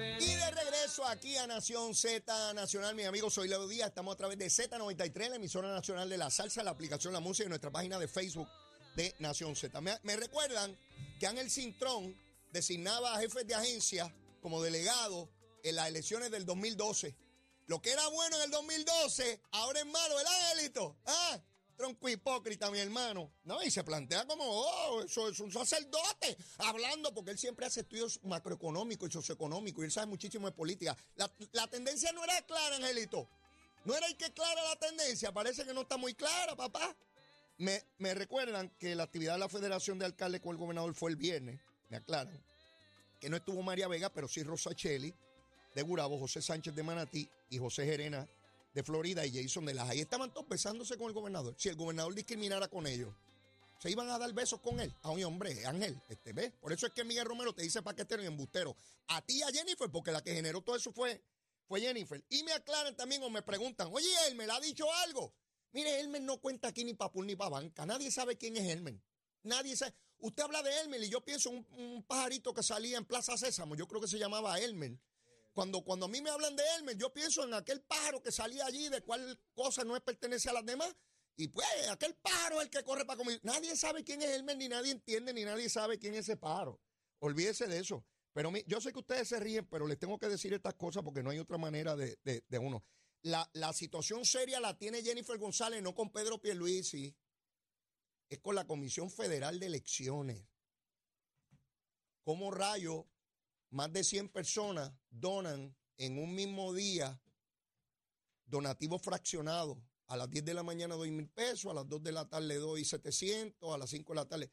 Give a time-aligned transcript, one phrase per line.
[0.00, 3.88] Y de regreso aquí a Nación Z Nacional, mi amigo, soy Leo Díaz.
[3.88, 7.46] Estamos a través de Z93, la emisora nacional de la salsa, la aplicación La Música
[7.46, 8.48] y nuestra página de Facebook
[8.96, 9.78] de Nación Z.
[9.80, 10.74] Me, recuerdan
[11.18, 12.16] que Ángel Cintrón
[12.50, 15.28] designaba a jefes de agencia como delegado
[15.62, 17.14] en las elecciones del 2012.
[17.66, 20.96] Lo que era bueno en el 2012, ahora es malo, ¿verdad, Angelito?
[21.04, 21.40] ¿Ah?
[21.80, 23.32] Tronco hipócrita, mi hermano.
[23.44, 27.80] No, y se plantea como, oh, eso es un sacerdote, hablando, porque él siempre hace
[27.80, 30.94] estudios macroeconómicos y socioeconómicos, y él sabe muchísimo de política.
[31.16, 33.26] La, la tendencia no era clara, Angelito.
[33.86, 36.94] No era el que clara la tendencia, parece que no está muy clara, papá.
[37.56, 41.10] Me, me recuerdan que la actividad de la Federación de Alcaldes con el gobernador fue
[41.10, 42.38] el viernes, me aclaran,
[43.18, 45.14] que no estuvo María Vega, pero sí Rosa Cheli
[45.74, 48.28] de Gurabo, José Sánchez de Manatí y José Gerena
[48.72, 51.54] de Florida y Jason de las Ahí estaban todos besándose con el gobernador.
[51.58, 53.14] Si el gobernador discriminara con ellos,
[53.78, 54.94] se iban a dar besos con él.
[55.02, 56.50] A un hombre, Ángel, este ve.
[56.50, 58.76] Por eso es que Miguel Romero te dice paquetero y embustero.
[59.08, 61.22] A ti a Jennifer, porque la que generó todo eso fue,
[61.66, 62.22] fue Jennifer.
[62.28, 65.32] Y me aclaran también o me preguntan, oye, él me ha dicho algo.
[65.72, 67.86] Mire, Elmer no cuenta aquí ni para ni para banca.
[67.86, 69.00] Nadie sabe quién es Elmer.
[69.44, 69.94] Nadie sabe.
[70.18, 73.76] Usted habla de Elmer y yo pienso un, un pajarito que salía en Plaza Sésamo.
[73.76, 74.98] Yo creo que se llamaba Elmer.
[75.52, 78.66] Cuando, cuando a mí me hablan de Elmer, yo pienso en aquel pájaro que salía
[78.66, 80.94] allí, de cuál cosa no pertenece a las demás.
[81.36, 83.40] Y pues, aquel pájaro es el que corre para comer.
[83.42, 86.80] Nadie sabe quién es Elmer, ni nadie entiende, ni nadie sabe quién es ese pájaro.
[87.18, 88.04] Olvídese de eso.
[88.32, 91.22] Pero yo sé que ustedes se ríen, pero les tengo que decir estas cosas porque
[91.22, 92.84] no hay otra manera de, de, uno.
[93.22, 97.14] La, la, situación seria la tiene Jennifer González, no con Pedro Pierluisi.
[98.28, 100.46] Es con la Comisión Federal de Elecciones.
[102.22, 103.08] ¿Cómo rayo
[103.70, 107.20] más de 100 personas donan en un mismo día
[108.46, 109.78] donativos fraccionados.
[110.06, 112.56] A las 10 de la mañana doy mil pesos, a las 2 de la tarde
[112.56, 114.52] doy 700, a las 5 de la tarde.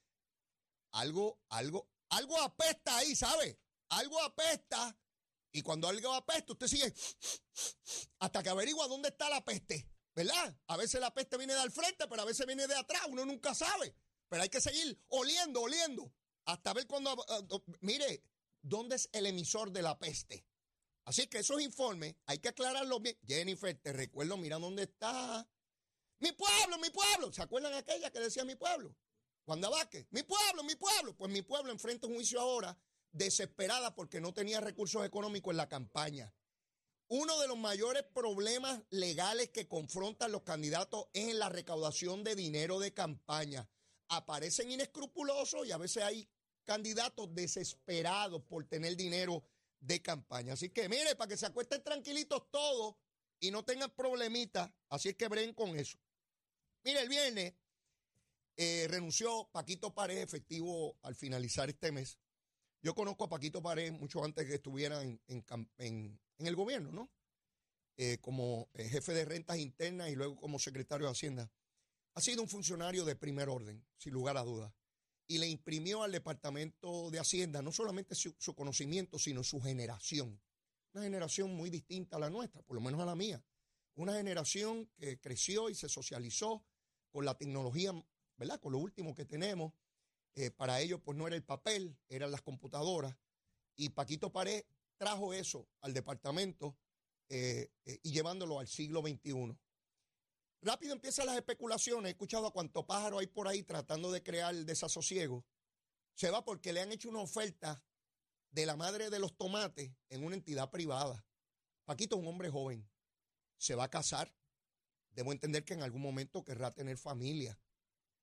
[0.92, 3.60] Algo, algo, algo apesta ahí, ¿sabe?
[3.90, 4.96] Algo apesta.
[5.52, 6.94] Y cuando algo apesta, usted sigue
[8.20, 10.56] hasta que averigua dónde está la peste, ¿verdad?
[10.68, 13.26] A veces la peste viene de al frente, pero a veces viene de atrás, uno
[13.26, 13.96] nunca sabe.
[14.30, 16.14] Pero hay que seguir oliendo, oliendo,
[16.46, 17.16] hasta ver cuando...
[17.30, 17.42] Ah,
[17.80, 18.22] mire,
[18.68, 20.46] dónde es el emisor de la peste.
[21.06, 23.18] Así que esos informes hay que aclararlos bien.
[23.26, 25.48] Jennifer, te recuerdo, mira dónde está.
[26.20, 27.32] Mi pueblo, mi pueblo.
[27.32, 28.96] ¿Se acuerdan aquella que decía mi pueblo?
[29.46, 31.16] Cuando Abaque, mi pueblo, mi pueblo.
[31.16, 32.78] Pues mi pueblo enfrenta un juicio ahora
[33.12, 36.34] desesperada porque no tenía recursos económicos en la campaña.
[37.08, 42.36] Uno de los mayores problemas legales que confrontan los candidatos es en la recaudación de
[42.36, 43.70] dinero de campaña.
[44.10, 46.30] Aparecen inescrupulosos y a veces hay
[46.68, 49.42] candidatos desesperados por tener dinero
[49.80, 50.54] de campaña.
[50.54, 52.96] Así que mire, para que se acuesten tranquilitos todos
[53.40, 55.98] y no tengan problemitas, así es que bren con eso.
[56.84, 57.54] Mire, el viernes
[58.58, 62.20] eh, renunció Paquito Pared, efectivo al finalizar este mes.
[62.82, 67.10] Yo conozco a Paquito Pared mucho antes que estuviera en, en, el gobierno, ¿no?
[67.96, 71.50] Eh, como eh, jefe de rentas internas y luego como secretario de Hacienda.
[72.14, 74.74] Ha sido un funcionario de primer orden, sin lugar a dudas
[75.28, 80.42] y le imprimió al Departamento de Hacienda no solamente su, conocimiento, sino su generación.
[80.94, 83.44] Una generación muy distinta a la nuestra, por lo menos a la mía.
[83.96, 86.64] Una generación que creció y se socializó
[87.12, 87.92] con la tecnología,
[88.38, 88.60] ¿verdad?
[88.60, 89.74] Con lo último que tenemos.
[90.36, 93.16] Eh, para ellos, pues no era el papel, eran las computadoras.
[93.76, 94.64] Y Paquito Pared
[94.98, 96.78] trajo eso al departamento
[97.30, 99.58] eh, eh, y llevándolo al siglo XXI.
[100.62, 102.10] Rápido empiezan las especulaciones.
[102.10, 105.46] He escuchado a cuánto pájaro hay por ahí tratando de crear desasosiego.
[106.16, 107.84] Se va porque le han hecho una oferta
[108.50, 111.26] de la madre de los tomates en una entidad privada.
[111.86, 112.90] Paquito es un hombre joven.
[113.58, 114.34] Se va a casar.
[115.12, 117.60] Debo entender que en algún momento querrá tener familia.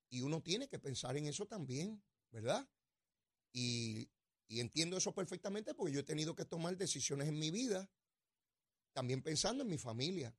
[0.09, 2.67] Y uno tiene que pensar en eso también, ¿verdad?
[3.53, 4.09] Y,
[4.47, 7.89] y entiendo eso perfectamente porque yo he tenido que tomar decisiones en mi vida,
[8.93, 10.35] también pensando en mi familia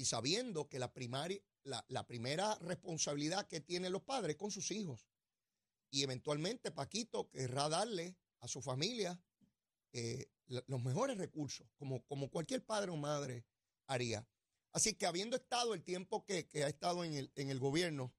[0.00, 4.70] y sabiendo que la, primaria, la, primera responsabilidad que tienen los padres es con sus
[4.70, 5.06] hijos.
[5.90, 9.22] Y eventualmente Paquito querrá darle a su familia
[9.92, 13.44] eh, los mejores recursos, como, como cualquier padre o madre
[13.88, 14.26] haría.
[14.72, 18.14] Así que habiendo estado el tiempo que, ha estado en el, en el gobierno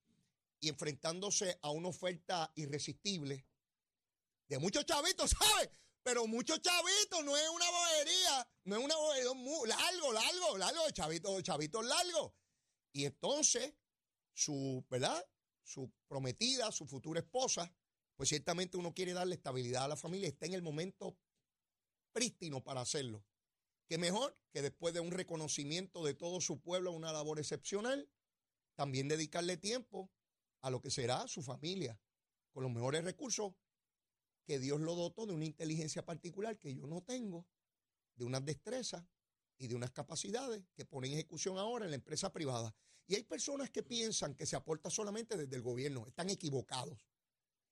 [0.59, 3.47] y enfrentándose a una oferta irresistible
[4.49, 5.71] de muchos chavitos, ¿sabe?
[6.03, 10.91] Pero muchos chavitos, no es una bobería, no es una bobería, muy, largo, largo, largo,
[10.91, 12.35] chavitos, chavitos largo.
[12.91, 13.75] Y entonces,
[14.33, 15.23] su, ¿verdad?
[15.63, 17.71] Su prometida, su futura esposa,
[18.15, 21.17] pues ciertamente uno quiere darle estabilidad a la familia, está en el momento
[22.11, 23.23] prístino para hacerlo.
[23.87, 28.09] Que mejor que después de un reconocimiento de todo su pueblo, una labor excepcional,
[28.75, 30.11] también dedicarle tiempo
[30.61, 31.99] a lo que será su familia,
[32.53, 33.53] con los mejores recursos
[34.43, 37.45] que Dios lo dotó de una inteligencia particular que yo no tengo,
[38.15, 39.03] de unas destrezas
[39.57, 42.73] y de unas capacidades que pone en ejecución ahora en la empresa privada.
[43.07, 46.07] Y hay personas que piensan que se aporta solamente desde el gobierno.
[46.07, 47.07] Están equivocados.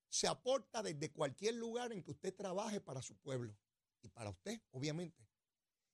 [0.10, 3.56] Se aporta desde cualquier lugar en que usted trabaje para su pueblo
[4.02, 5.30] y para usted, obviamente.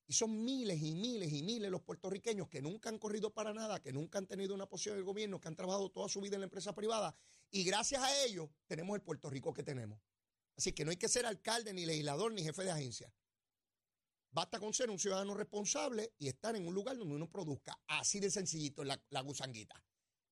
[0.08, 3.80] Y son miles y miles y miles los puertorriqueños que nunca han corrido para nada,
[3.80, 6.40] que nunca han tenido una posición del gobierno, que han trabajado toda su vida en
[6.40, 7.14] la empresa privada.
[7.50, 10.00] Y gracias a ellos tenemos el Puerto Rico que tenemos.
[10.56, 13.12] Así que no hay que ser alcalde, ni legislador, ni jefe de agencia.
[14.30, 17.78] Basta con ser un ciudadano responsable y estar en un lugar donde uno produzca.
[17.86, 19.82] Así de sencillito la, la gusanguita.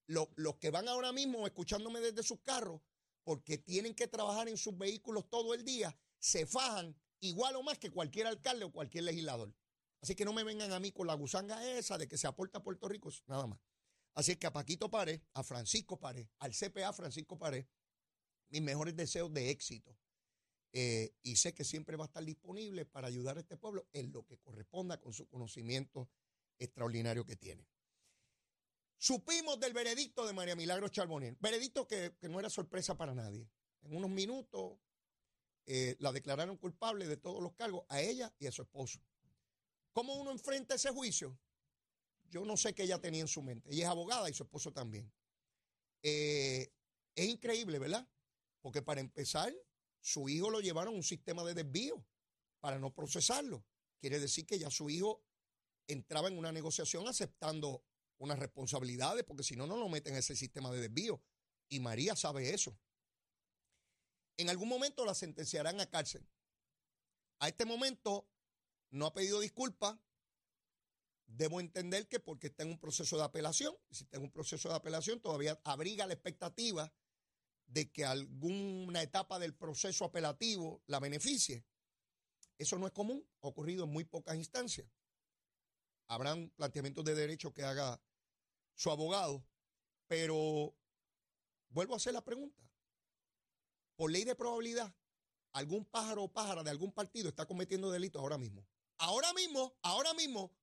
[0.06, 0.28] Los,
[0.60, 2.82] que van ahora mismo escuchándome desde sus carros,
[3.22, 7.78] porque tienen que trabajar en sus vehículos todo el día, se fajan igual o más
[7.78, 9.54] que cualquier alcalde o cualquier legislador.
[10.02, 12.58] Así que no me vengan a mí con la gusanga esa de que se aporta
[12.58, 13.58] a Puerto Rico, nada más.
[14.14, 17.64] Así que a Paquito Pared, a Francisco Pared, al CPA Francisco Pared,
[18.50, 19.96] mis mejores deseos de éxito.
[20.76, 24.10] Eh, y sé que siempre va a estar disponible para ayudar a este pueblo en
[24.10, 26.10] lo que corresponda con su conocimiento
[26.58, 27.64] extraordinario que tiene.
[28.98, 33.48] Supimos del veredicto de María Milagro Charboniel, veredicto que, no era sorpresa para nadie.
[33.82, 34.78] En unos minutos
[35.66, 38.98] eh, la declararon culpable de todos los cargos a ella y a su esposo.
[39.92, 41.38] ¿Cómo uno enfrenta ese juicio?
[42.30, 43.70] Yo no sé qué ella tenía en su mente.
[43.70, 45.12] Ella es abogada y su esposo también.
[46.02, 46.72] Eh,
[47.14, 48.08] es increíble, ¿verdad?
[48.60, 49.54] Porque para empezar,
[50.04, 52.04] su hijo lo llevaron a un sistema de desvío
[52.60, 53.64] para no procesarlo.
[53.98, 55.24] Quiere decir que ya su hijo
[55.86, 57.82] entraba en una negociación aceptando
[58.18, 61.22] unas responsabilidades, porque si no, no lo meten en ese sistema de desvío.
[61.70, 62.78] Y María sabe eso.
[64.36, 66.28] En algún momento la sentenciarán a cárcel.
[67.38, 68.28] A este momento
[68.90, 69.96] no ha pedido disculpas.
[71.24, 74.68] Debo entender que porque está en un proceso de apelación, si está en un proceso
[74.68, 76.92] de apelación, todavía abriga la expectativa
[77.74, 81.66] de que alguna etapa del proceso apelativo la beneficie.
[82.56, 84.86] Eso no es común, ha ocurrido en muy pocas instancias.
[86.06, 88.00] Habrán planteamientos de derecho que haga
[88.76, 89.44] su abogado,
[90.06, 90.72] pero
[91.70, 92.62] vuelvo a hacer la pregunta.
[93.96, 94.94] Por ley de probabilidad,
[95.52, 98.64] algún pájaro o pájara de algún partido está cometiendo delitos ahora mismo.
[98.98, 100.56] Ahora mismo, ahora mismo,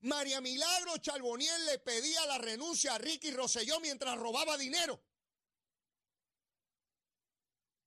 [0.00, 5.00] María Milagro Charboniel le pedía la renuncia a Ricky Rosselló mientras robaba dinero.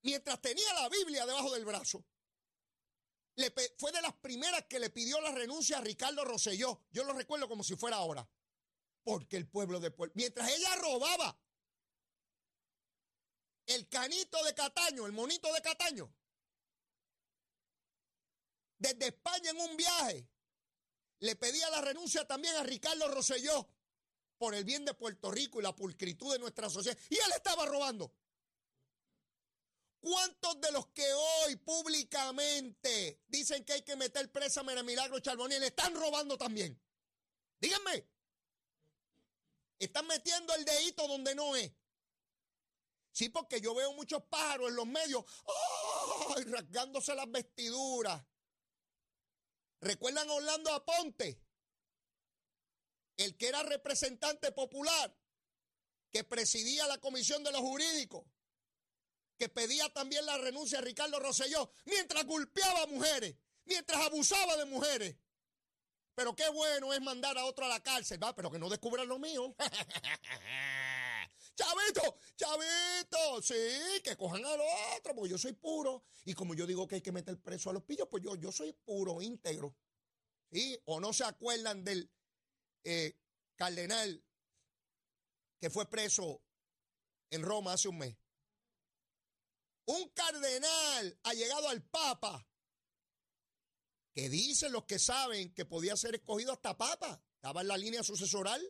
[0.01, 2.03] Mientras tenía la Biblia debajo del brazo.
[3.77, 6.81] Fue de las primeras que le pidió la renuncia a Ricardo Rosselló.
[6.91, 8.27] Yo lo recuerdo como si fuera ahora.
[9.03, 10.13] Porque el pueblo de pueblo.
[10.15, 11.39] Mientras ella robaba
[13.65, 16.13] el canito de Cataño, el monito de Cataño,
[18.77, 20.27] desde España en un viaje.
[21.19, 23.69] Le pedía la renuncia también a Ricardo Rosselló
[24.37, 26.97] por el bien de Puerto Rico y la pulcritud de nuestra sociedad.
[27.09, 28.13] Y él estaba robando.
[29.99, 35.63] ¿Cuántos de los que hoy públicamente dicen que hay que meter presa a Milagro Charboniel
[35.63, 36.79] están robando también?
[37.59, 38.07] Díganme.
[39.77, 41.71] Están metiendo el dedito donde no es.
[43.11, 45.25] Sí, porque yo veo muchos pájaros en los medios,
[46.45, 48.23] rasgándose las vestiduras,
[49.81, 51.41] ¿Recuerdan a Orlando Aponte?
[53.15, 55.15] El que era representante popular,
[56.11, 58.25] que presidía la comisión de los jurídicos,
[59.39, 64.65] que pedía también la renuncia a Ricardo Rosselló, mientras golpeaba a mujeres, mientras abusaba de
[64.65, 65.15] mujeres.
[66.13, 69.07] Pero qué bueno es mandar a otro a la cárcel, va, pero que no descubran
[69.07, 69.55] lo mío.
[71.55, 74.59] Chavito, chavito, sí, que cojan al
[74.95, 76.03] otro, porque yo soy puro.
[76.23, 78.49] Y como yo digo que hay que meter preso a los pillos, pues yo, yo
[78.51, 79.75] soy puro, íntegro.
[80.51, 80.79] ¿Sí?
[80.85, 82.09] O no se acuerdan del
[82.85, 83.17] eh,
[83.55, 84.23] cardenal
[85.59, 86.41] que fue preso
[87.29, 88.15] en Roma hace un mes.
[89.89, 92.47] Un cardenal ha llegado al Papa,
[94.13, 97.19] que dicen los que saben que podía ser escogido hasta Papa.
[97.33, 98.61] Estaba en la línea sucesoral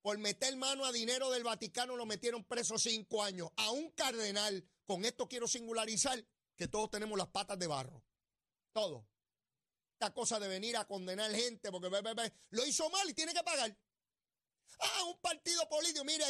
[0.00, 3.50] por meter mano a dinero del Vaticano lo metieron preso cinco años.
[3.56, 8.02] A un cardenal, con esto quiero singularizar que todos tenemos las patas de barro.
[8.72, 9.06] Todo.
[9.92, 13.76] Esta cosa de venir a condenar gente porque lo hizo mal y tiene que pagar.
[14.80, 16.06] Ah, un partido político.
[16.06, 16.24] Mire,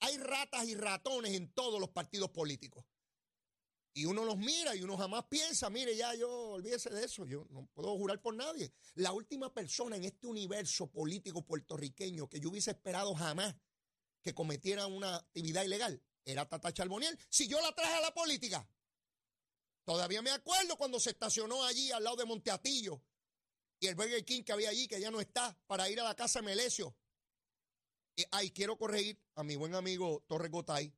[0.00, 2.84] hay, ratas y ratones en todos los partidos políticos.
[3.94, 7.46] Y uno los mira y uno jamás piensa, mire, ya yo olvídese de eso, yo
[7.48, 8.70] no puedo jurar por nadie.
[8.94, 13.54] La última persona en este universo político puertorriqueño que yo hubiese esperado jamás
[14.20, 17.18] que cometiera una actividad ilegal era Tata Charboniel.
[17.30, 18.68] Si yo la traje a la política,
[19.84, 23.02] todavía me acuerdo cuando se estacionó allí al lado de Monteatillo
[23.78, 26.14] y el Burger King que había allí, que ya no está, para ir a la
[26.14, 26.94] casa de Melesio.
[28.30, 30.92] Ay, quiero corregir a mi buen amigo Torres Gotay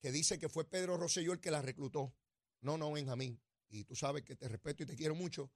[0.00, 2.14] que dice que fue Pedro Rosselló el que la reclutó.
[2.60, 3.40] No, no, Benjamín.
[3.68, 5.50] Y tú sabes que te respeto y te quiero mucho.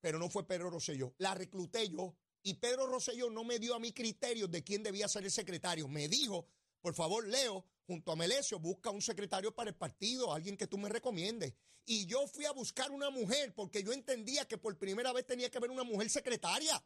[0.00, 1.14] Pero no fue Pedro Rosselló.
[1.18, 2.16] La recluté yo.
[2.42, 5.88] Y Pedro Rosselló no me dio a mí criterios de quién debía ser el secretario.
[5.88, 6.46] Me dijo,
[6.80, 10.78] por favor, Leo, junto a Melesio, busca un secretario para el partido, alguien que tú
[10.78, 11.54] me recomiendes.
[11.84, 15.50] Y yo fui a buscar una mujer porque yo entendía que por primera vez tenía
[15.50, 16.82] que haber una mujer secretaria.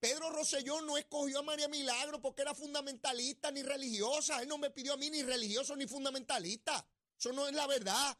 [0.00, 4.40] Pedro Rosselló no escogió a María Milagro porque era fundamentalista ni religiosa.
[4.40, 6.86] Él no me pidió a mí ni religioso ni fundamentalista.
[7.18, 8.16] Eso no es la verdad.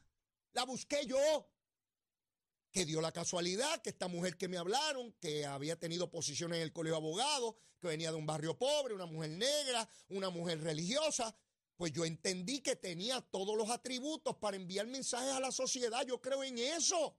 [0.55, 1.49] La busqué yo.
[2.73, 6.63] Que dio la casualidad que esta mujer que me hablaron, que había tenido posiciones en
[6.65, 10.61] el colegio de abogados, que venía de un barrio pobre, una mujer negra, una mujer
[10.61, 11.35] religiosa,
[11.77, 16.05] pues yo entendí que tenía todos los atributos para enviar mensajes a la sociedad.
[16.05, 17.17] Yo creo en eso.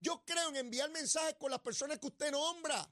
[0.00, 2.90] Yo creo en enviar mensajes con las personas que usted nombra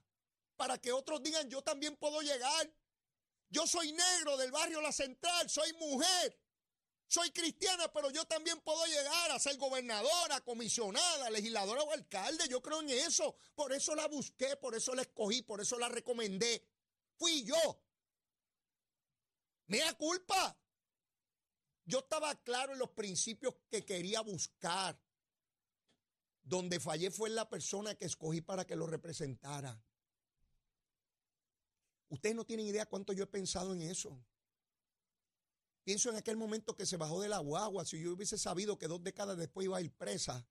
[0.58, 2.70] para que otros digan, yo también puedo llegar.
[3.48, 6.38] Yo soy negro del barrio La Central, soy mujer,
[7.06, 12.46] soy cristiana, pero yo también puedo llegar a ser gobernadora, comisionada, legisladora o alcalde.
[12.48, 13.36] Yo creo en eso.
[13.54, 16.62] Por eso la busqué, por eso la escogí, por eso la recomendé.
[17.16, 17.82] Fui yo.
[19.68, 20.58] Me da culpa.
[21.84, 25.00] Yo estaba claro en los principios que quería buscar.
[26.42, 29.80] Donde fallé fue en la persona que escogí para que lo representara.
[32.08, 34.18] Ustedes no tienen idea cuánto yo he pensado en eso.
[35.84, 37.84] Pienso en aquel momento que se bajó de la guagua.
[37.84, 40.46] Si yo hubiese sabido que dos décadas después iba a ir presa,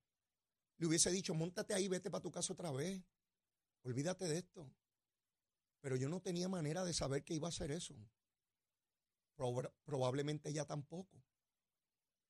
[0.77, 3.01] le hubiese dicho, montate ahí, vete para tu casa otra vez.
[3.83, 4.71] Olvídate de esto.
[5.81, 7.95] Pero yo no tenía manera de saber que iba a hacer eso.
[9.85, 11.23] probablemente ella tampoco.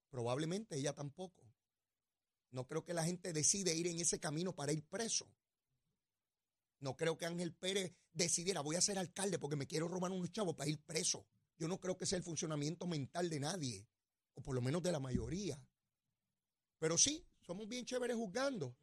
[0.09, 1.43] Probablemente ella tampoco.
[2.51, 5.27] No creo que la gente decide ir en ese camino para ir preso.
[6.79, 10.31] No creo que Ángel Pérez decidiera, voy a ser alcalde porque me quiero robar unos
[10.31, 11.25] chavos para ir preso.
[11.57, 13.87] Yo no creo que sea el funcionamiento mental de nadie,
[14.35, 15.59] o por lo menos de la mayoría.
[16.77, 18.75] Pero sí, somos bien chéveres juzgando.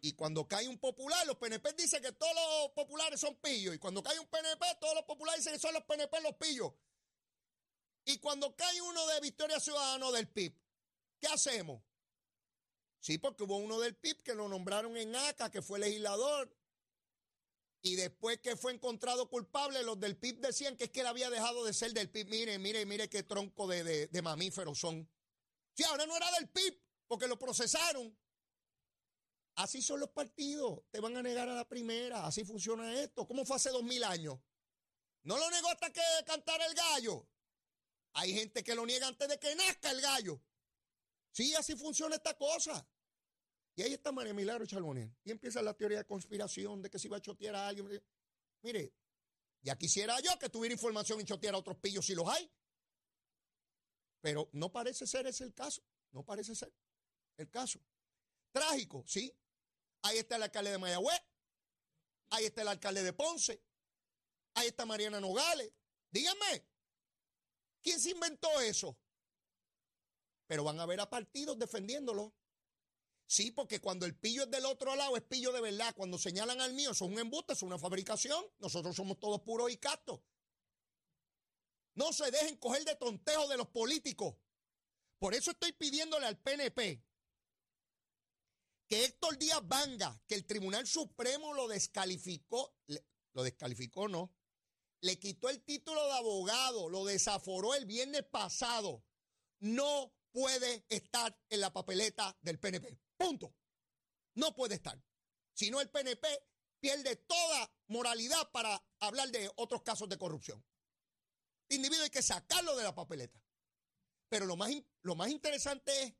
[0.00, 3.74] Y cuando cae un popular, los PNP dicen que todos los populares son pillos.
[3.74, 6.72] Y cuando cae un PNP, todos los populares dicen que son los PNP los pillos.
[8.04, 10.58] Y cuando cae uno de Victoria Ciudadano del PIB,
[11.20, 11.84] ¿qué hacemos?
[12.98, 16.52] Sí, porque hubo uno del PIB que lo nombraron en ACA, que fue legislador,
[17.82, 21.30] y después que fue encontrado culpable, los del PIB decían que es que él había
[21.30, 22.28] dejado de ser del PIB.
[22.28, 25.10] Mire, mire, mire qué tronco de, de, mamíferos son.
[25.74, 28.16] Si ahora no era del PIB, porque lo procesaron.
[29.56, 30.84] Así son los partidos.
[30.92, 32.24] Te van a negar a la primera.
[32.24, 33.26] Así funciona esto.
[33.26, 34.38] ¿Cómo fue hace dos mil años?
[35.24, 37.26] No lo negó hasta que cantara el gallo.
[38.12, 40.40] Hay gente que lo niega antes de que nazca el gallo.
[41.32, 42.86] Sí, así funciona esta cosa.
[43.74, 45.10] Y ahí está María Milagro Charbonnier.
[45.24, 47.88] Y empieza la teoría de conspiración de que si va a chotear a alguien.
[48.62, 48.94] Mire,
[49.62, 52.50] ya quisiera yo que tuviera información y choteara a otros pillos si los hay.
[54.20, 55.82] Pero no parece ser ese el caso.
[56.12, 56.72] No parece ser
[57.38, 57.80] el caso.
[58.52, 59.34] Trágico, sí.
[60.02, 61.22] Ahí está el alcalde de Mayagüez.
[62.30, 63.62] Ahí está el alcalde de Ponce.
[64.54, 65.72] Ahí está Mariana Nogales.
[66.10, 66.66] Díganme,
[67.80, 68.98] ¿quién se inventó eso?
[70.46, 72.34] Pero van a ver a partidos defendiéndolo.
[73.32, 75.94] Sí, porque cuando el pillo es del otro lado es pillo de verdad.
[75.96, 78.44] Cuando señalan al mío son un embuste, es una fabricación.
[78.58, 80.20] Nosotros somos todos puros y castos.
[81.94, 84.36] No se dejen coger de tontejo de los políticos.
[85.18, 87.02] Por eso estoy pidiéndole al PNP
[88.86, 92.76] que Héctor Díaz Vanga, que el Tribunal Supremo lo descalificó,
[93.32, 94.30] lo descalificó, no,
[95.00, 99.02] le quitó el título de abogado, lo desaforó el viernes pasado,
[99.58, 103.00] no puede estar en la papeleta del PNP.
[103.22, 103.54] Punto.
[104.34, 105.00] No puede estar.
[105.54, 106.26] Si no, el PNP
[106.80, 110.64] pierde toda moralidad para hablar de otros casos de corrupción.
[111.68, 113.40] individuo hay que sacarlo de la papeleta.
[114.28, 114.70] Pero lo más,
[115.02, 116.14] lo más interesante es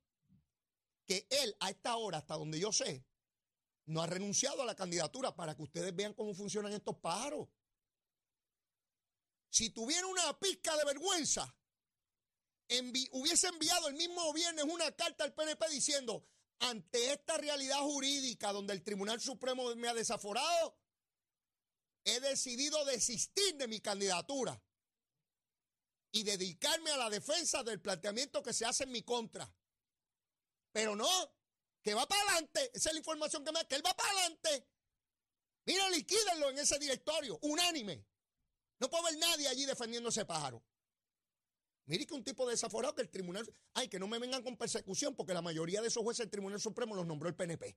[1.04, 3.04] que él, a esta hora, hasta donde yo sé,
[3.86, 7.48] no ha renunciado a la candidatura para que ustedes vean cómo funcionan estos pájaros.
[9.50, 11.52] Si tuviera una pizca de vergüenza,
[13.10, 16.28] hubiese enviado el mismo viernes una carta al PNP diciendo,
[16.62, 20.78] ante esta realidad jurídica donde el Tribunal Supremo me ha desaforado,
[22.04, 24.60] he decidido desistir de mi candidatura
[26.12, 29.52] y dedicarme a la defensa del planteamiento que se hace en mi contra.
[30.70, 31.08] Pero no,
[31.82, 32.70] que va para adelante.
[32.74, 34.68] Esa es la información que me da, que él va para adelante.
[35.64, 38.06] Mira, liquídenlo en ese directorio, unánime.
[38.78, 40.62] No puede haber nadie allí defendiendo ese pájaro.
[41.92, 43.46] Mire que un tipo desaforado que el tribunal.
[43.74, 46.58] Ay, que no me vengan con persecución, porque la mayoría de esos jueces del Tribunal
[46.58, 47.76] Supremo los nombró el PNP.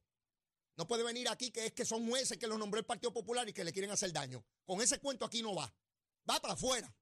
[0.77, 3.49] No puede venir aquí que es que son jueces que los nombró el Partido Popular
[3.49, 4.45] y que le quieren hacer daño.
[4.63, 5.65] Con ese cuento aquí no va.
[6.29, 6.95] Va para afuera.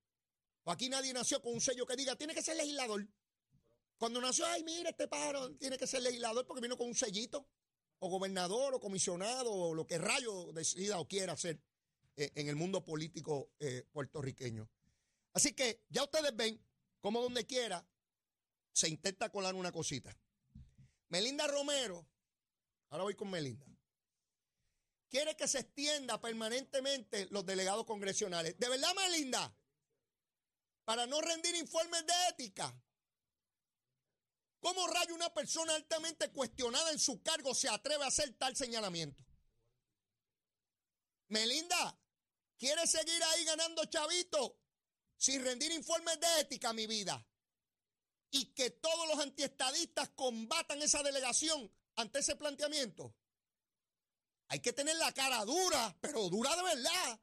[0.65, 3.07] Aquí nadie nació con un sello que diga, tiene que ser legislador.
[3.99, 7.47] Cuando nació, ay, mira, este pájaro tiene que ser legislador porque vino con un sellito,
[7.99, 11.61] o gobernador, o comisionado, o lo que rayo decida o quiera hacer
[12.15, 14.67] eh, en el mundo político eh, puertorriqueño.
[15.33, 16.59] Así que ya ustedes ven
[17.03, 17.85] cómo donde quiera
[18.71, 20.17] se intenta colar una cosita.
[21.09, 22.07] Melinda Romero,
[22.89, 23.67] ahora voy con Melinda,
[25.09, 28.57] quiere que se extienda permanentemente los delegados congresionales.
[28.57, 29.53] ¿De verdad, Melinda?
[30.85, 32.73] Para no rendir informes de ética.
[34.61, 39.21] ¿Cómo rayo una persona altamente cuestionada en su cargo se atreve a hacer tal señalamiento?
[41.27, 41.99] Melinda,
[42.57, 44.62] ¿quiere seguir ahí ganando chavito
[45.23, 47.25] sin rendir informes de ética, mi vida?
[48.33, 53.15] y que todos los antiestadistas combatan esa delegación ante ese planteamiento.
[54.47, 57.21] Hay que tener la cara dura, pero dura de verdad.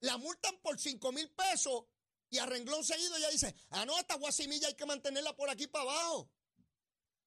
[0.00, 1.84] La multan por 5 mil pesos
[2.30, 5.66] y a renglón seguido ya dice, ah, no, esta guasimilla hay que mantenerla por aquí
[5.66, 6.30] para abajo.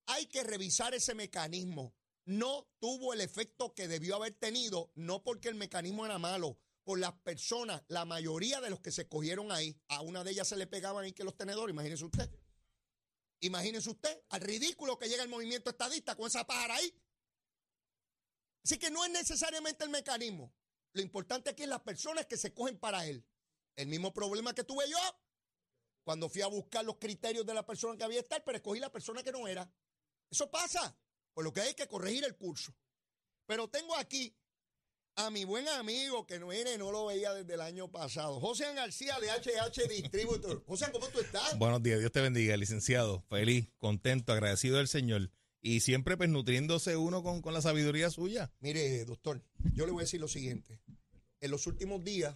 [0.07, 1.93] Hay que revisar ese mecanismo.
[2.25, 6.57] No tuvo el efecto que debió haber tenido, no porque el mecanismo era malo,
[6.91, 10.49] por las personas, la mayoría de los que se cogieron ahí, a una de ellas
[10.49, 12.29] se le pegaban ahí que los tenedores, imagínese usted.
[13.39, 16.93] Imagínese usted al ridículo que llega el movimiento estadista con esa pájara ahí.
[18.65, 20.53] Así que no es necesariamente el mecanismo.
[20.91, 23.25] Lo importante aquí es las personas que se cogen para él.
[23.77, 24.97] El mismo problema que tuve yo
[26.03, 28.91] cuando fui a buscar los criterios de la persona que había estar, pero escogí la
[28.91, 29.73] persona que no era.
[30.29, 30.93] Eso pasa,
[31.33, 32.75] por lo que hay que corregir el curso.
[33.45, 34.35] Pero tengo aquí
[35.15, 38.39] a mi buen amigo que no viene, no lo veía desde el año pasado.
[38.39, 40.63] José García de HH Distributor.
[40.65, 41.57] José, ¿cómo tú estás?
[41.57, 43.23] Buenos días, Dios te bendiga, licenciado.
[43.29, 45.31] Feliz, contento, agradecido del Señor.
[45.61, 48.51] Y siempre pues nutriéndose uno con, con la sabiduría suya.
[48.59, 50.81] Mire, doctor, yo le voy a decir lo siguiente.
[51.39, 52.35] En los últimos días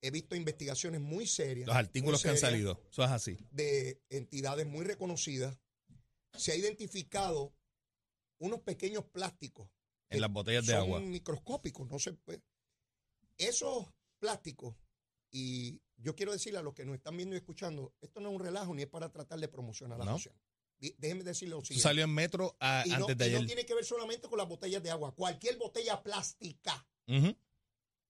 [0.00, 1.66] he visto investigaciones muy serias.
[1.66, 3.38] Los artículos que han salido, eso es así.
[3.50, 5.58] De entidades muy reconocidas.
[6.36, 7.52] Se ha identificado
[8.38, 9.68] unos pequeños plásticos
[10.10, 10.98] en las botellas de agua.
[10.98, 12.42] Son microscópicos, no se puede.
[13.38, 13.86] Esos
[14.18, 14.76] plásticos,
[15.30, 18.34] y yo quiero decirle a los que nos están viendo y escuchando, esto no es
[18.34, 20.18] un relajo ni es para tratar de promocionar la no.
[20.98, 21.82] Déjenme decirle lo siguiente.
[21.82, 23.40] Salió en metro antes de y ayer.
[23.40, 25.14] no tiene que ver solamente con las botellas de agua.
[25.14, 26.86] Cualquier botella plástica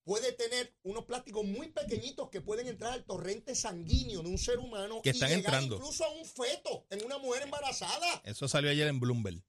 [0.03, 4.57] puede tener unos plásticos muy pequeñitos que pueden entrar al torrente sanguíneo de un ser
[4.59, 5.75] humano que están y llegar entrando.
[5.75, 8.21] incluso a un feto en una mujer embarazada.
[8.23, 9.43] Eso salió ayer en Bloomberg.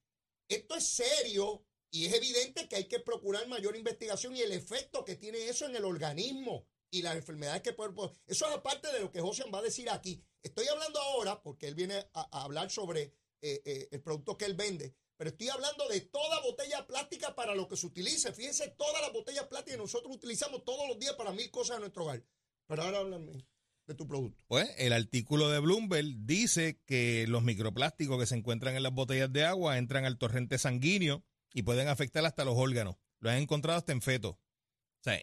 [0.49, 5.05] Esto es serio y es evidente que hay que procurar mayor investigación y el efecto
[5.05, 7.93] que tiene eso en el organismo y las enfermedades que puede...
[8.25, 10.19] Eso es aparte de lo que José va a decir aquí.
[10.41, 14.55] Estoy hablando ahora, porque él viene a, hablar sobre eh, eh, el producto que él
[14.55, 18.33] vende, pero estoy hablando de toda botella plástica para lo que se utilice.
[18.33, 21.81] Fíjense, todas las botellas plásticas que nosotros utilizamos todos los días para mil cosas en
[21.81, 22.23] nuestro hogar.
[22.65, 23.45] Pero ahora háblame
[23.85, 24.43] de tu producto.
[24.47, 29.31] Pues el artículo de Bloomberg dice que los microplásticos que se encuentran en las botellas
[29.31, 32.95] de agua entran al torrente sanguíneo y pueden afectar hasta los órganos.
[33.19, 34.29] Lo han encontrado hasta en feto.
[34.29, 35.21] O sea,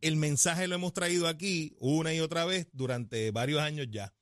[0.00, 4.14] el mensaje lo hemos traído aquí una y otra vez durante varios años ya.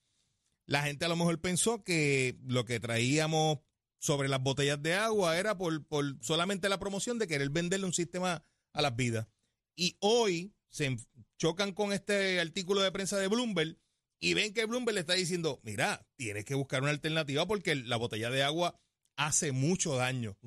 [0.66, 3.59] La gente a lo mejor pensó que lo que traíamos
[3.98, 7.92] sobre las botellas de agua era por, por solamente la promoción de querer venderle un
[7.92, 9.26] sistema a las vidas.
[9.74, 10.96] Y hoy se
[11.38, 13.78] chocan con este artículo de prensa de Bloomberg
[14.20, 17.96] y ven que Bloomberg le está diciendo, mira, tienes que buscar una alternativa porque la
[17.96, 18.81] botella de agua
[19.16, 20.38] hace mucho daño.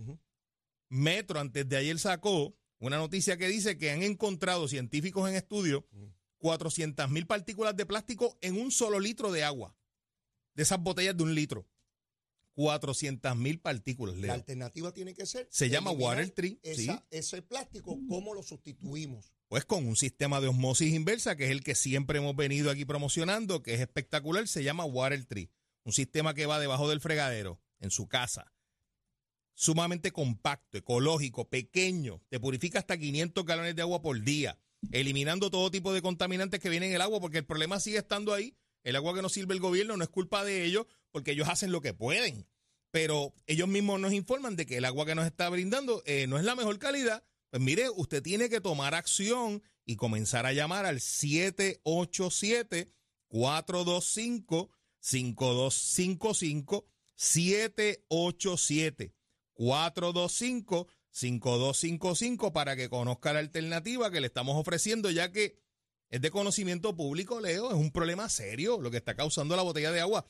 [0.96, 5.86] Metro antes de ayer sacó una noticia que dice que han encontrado científicos en estudio
[6.38, 9.76] 400 mil partículas de plástico en un solo litro de agua.
[10.54, 11.68] De esas botellas de un litro.
[12.54, 14.16] 400 mil partículas.
[14.16, 15.48] La alternativa tiene que ser.
[15.52, 16.60] Se llama Water Tree.
[16.64, 19.34] Ese plástico, ¿cómo lo sustituimos?
[19.50, 22.86] Pues con un sistema de osmosis inversa, que es el que siempre hemos venido aquí
[22.86, 25.52] promocionando, que es espectacular, se llama Water Tree.
[25.84, 28.55] Un sistema que va debajo del fregadero, en su casa
[29.56, 34.58] sumamente compacto, ecológico, pequeño, te purifica hasta 500 galones de agua por día,
[34.92, 38.34] eliminando todo tipo de contaminantes que vienen en el agua, porque el problema sigue estando
[38.34, 38.56] ahí.
[38.84, 41.72] El agua que nos sirve el gobierno no es culpa de ellos, porque ellos hacen
[41.72, 42.48] lo que pueden.
[42.92, 46.38] Pero ellos mismos nos informan de que el agua que nos está brindando eh, no
[46.38, 47.24] es la mejor calidad.
[47.50, 52.94] Pues mire, usted tiene que tomar acción y comenzar a llamar al 787
[53.28, 59.16] 425 5255 787
[59.56, 65.58] 425-5255 para que conozca la alternativa que le estamos ofreciendo, ya que
[66.10, 69.92] es de conocimiento público, Leo, es un problema serio lo que está causando la botella
[69.92, 70.28] de agua.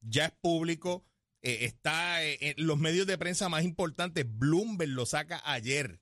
[0.00, 1.04] Ya es público.
[1.42, 4.24] eh, está eh, en los medios de prensa más importantes.
[4.28, 6.00] Bloomberg lo saca ayer.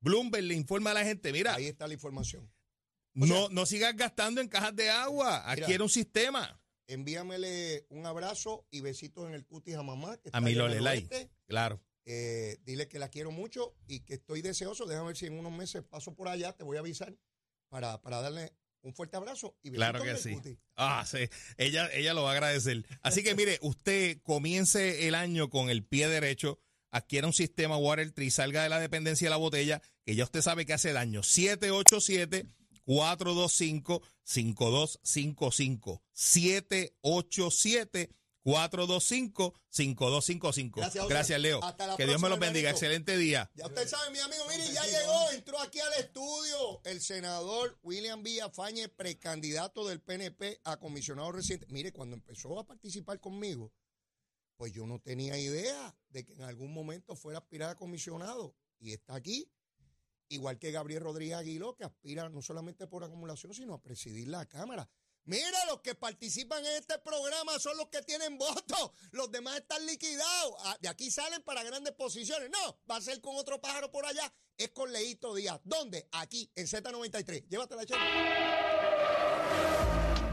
[0.00, 2.50] Bloomberg le informa a la gente, mira, Ahí está la información.
[3.14, 5.48] no, no sigas gastando en cajas de agua.
[5.50, 6.58] Adquiere un sistema.
[6.88, 10.16] Envíamele un abrazo y besitos en el cutis a mamá.
[10.18, 11.30] Que A mi oeste.
[11.46, 11.80] Claro.
[12.04, 14.86] Eh, dile que la quiero mucho y que estoy deseoso.
[14.86, 17.16] Déjame ver si en unos meses paso por allá, te voy a avisar
[17.68, 20.36] para, para darle un fuerte abrazo y Claro que sí.
[20.76, 21.28] Ah, sí.
[21.56, 22.84] Ella, ella lo va a agradecer.
[23.02, 26.58] Así que mire, usted comience el año con el pie derecho,
[26.90, 30.42] adquiera un sistema Water Tree, salga de la dependencia de la botella, que ya usted
[30.42, 31.22] sabe que hace daño.
[31.22, 32.46] 787
[32.84, 38.10] 425 5255 787
[38.42, 41.08] 425 5255 Gracias.
[41.08, 41.62] Gracias, Leo.
[41.62, 42.70] Hasta la que Dios me los bendiga.
[42.70, 43.50] Excelente día.
[43.54, 48.22] Ya usted sabe, mi amigo, mire, ya llegó, entró aquí al estudio el senador William
[48.22, 51.66] Villafañe, precandidato del PNP a comisionado reciente.
[51.70, 53.72] Mire, cuando empezó a participar conmigo,
[54.56, 58.54] pues yo no tenía idea de que en algún momento fuera a aspirar a comisionado.
[58.78, 59.50] Y está aquí,
[60.28, 64.46] igual que Gabriel Rodríguez Aguiló, que aspira no solamente por acumulación, sino a presidir la
[64.46, 64.88] Cámara.
[65.24, 68.90] Mira, los que participan en este programa son los que tienen votos.
[69.12, 70.54] Los demás están liquidados.
[70.60, 72.50] Ah, De aquí salen para grandes posiciones.
[72.50, 74.32] No, va a ser con otro pájaro por allá.
[74.56, 75.60] Es con Leito Díaz.
[75.64, 76.08] ¿Dónde?
[76.12, 77.48] Aquí, en Z93.
[77.48, 78.00] Llévatela, Chelo.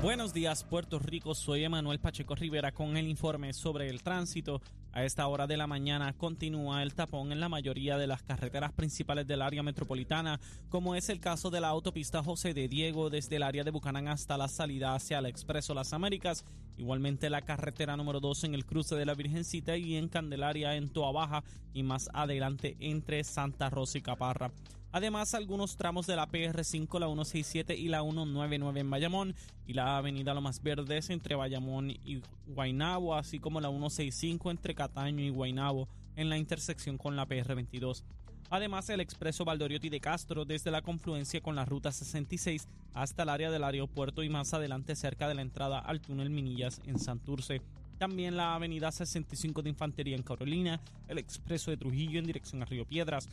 [0.01, 1.35] Buenos días, Puerto Rico.
[1.35, 4.61] Soy Emanuel Pacheco Rivera con el informe sobre el tránsito.
[4.93, 8.71] A esta hora de la mañana continúa el tapón en la mayoría de las carreteras
[8.71, 13.35] principales del área metropolitana, como es el caso de la autopista José de Diego desde
[13.35, 16.45] el área de Bucanán hasta la salida hacia el Expreso Las Américas.
[16.77, 20.87] Igualmente la carretera número 2 en el cruce de la Virgencita y en Candelaria en
[20.87, 24.49] Toa Baja y más adelante entre Santa Rosa y Caparra.
[24.91, 29.35] Además, algunos tramos de la PR5, la 167 y la 199 en Bayamón
[29.67, 35.23] y la avenida Lomas Verdes entre Bayamón y Guaynabo, así como la 165 entre Cataño
[35.23, 38.03] y Guaynabo en la intersección con la PR22.
[38.49, 43.29] Además, el expreso Valdoriotti de Castro desde la confluencia con la ruta 66 hasta el
[43.29, 47.61] área del aeropuerto y más adelante cerca de la entrada al túnel Minillas en Santurce.
[47.99, 52.65] También la avenida 65 de Infantería en Carolina, el expreso de Trujillo en dirección a
[52.65, 53.29] Río Piedras,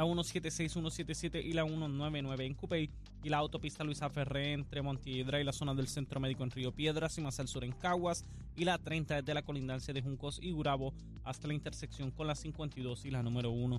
[0.00, 2.88] la 176, 177 y la 199 en Cupey
[3.22, 6.72] y la autopista Luisa Ferré entre Montiedra y la zona del Centro Médico en Río
[6.72, 8.24] Piedras y más al sur en Caguas
[8.56, 12.34] y la 30 desde la colindancia de Juncos y Gurabo hasta la intersección con la
[12.34, 13.78] 52 y la número 1.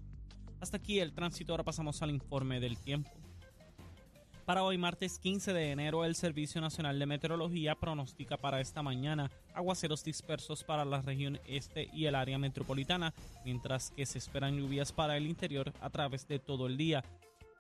[0.60, 3.10] Hasta aquí el tránsito, ahora pasamos al informe del tiempo.
[4.52, 9.32] Para hoy, martes 15 de enero, el Servicio Nacional de Meteorología pronostica para esta mañana
[9.54, 13.14] aguaceros dispersos para la región este y el área metropolitana,
[13.46, 17.02] mientras que se esperan lluvias para el interior a través de todo el día.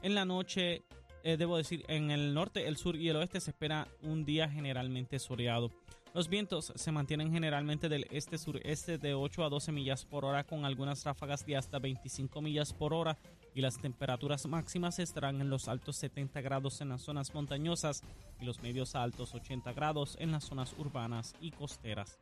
[0.01, 0.83] En la noche,
[1.23, 4.49] eh, debo decir, en el norte, el sur y el oeste se espera un día
[4.49, 5.71] generalmente soleado.
[6.13, 10.65] Los vientos se mantienen generalmente del este-sureste de 8 a 12 millas por hora con
[10.65, 13.17] algunas ráfagas de hasta 25 millas por hora
[13.53, 18.03] y las temperaturas máximas estarán en los altos 70 grados en las zonas montañosas
[18.39, 22.19] y los medios a altos 80 grados en las zonas urbanas y costeras.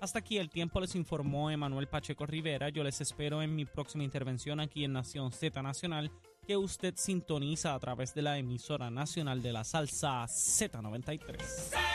[0.00, 2.68] Hasta aquí el tiempo les informó Emanuel Pacheco Rivera.
[2.68, 6.12] Yo les espero en mi próxima intervención aquí en Nación Z Nacional
[6.46, 11.87] que usted sintoniza a través de la emisora nacional de la salsa Z93.